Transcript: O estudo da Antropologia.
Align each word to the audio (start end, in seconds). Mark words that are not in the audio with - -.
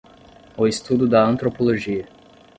O 0.57 0.65
estudo 0.67 1.07
da 1.07 1.23
Antropologia. 1.23 2.07